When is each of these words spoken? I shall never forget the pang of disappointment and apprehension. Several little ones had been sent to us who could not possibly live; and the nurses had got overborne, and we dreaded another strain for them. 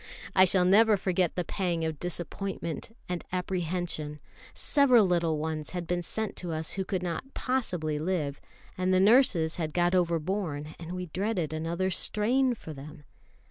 I 0.35 0.45
shall 0.45 0.65
never 0.65 0.97
forget 0.97 1.35
the 1.35 1.43
pang 1.43 1.85
of 1.85 1.99
disappointment 1.99 2.89
and 3.07 3.23
apprehension. 3.31 4.19
Several 4.51 5.05
little 5.05 5.37
ones 5.37 5.73
had 5.73 5.85
been 5.85 6.01
sent 6.01 6.35
to 6.37 6.51
us 6.53 6.71
who 6.71 6.83
could 6.83 7.03
not 7.03 7.35
possibly 7.35 7.99
live; 7.99 8.41
and 8.75 8.91
the 8.91 8.99
nurses 8.99 9.57
had 9.57 9.75
got 9.75 9.93
overborne, 9.93 10.73
and 10.79 10.93
we 10.93 11.05
dreaded 11.05 11.53
another 11.53 11.91
strain 11.91 12.55
for 12.55 12.73
them. 12.73 13.03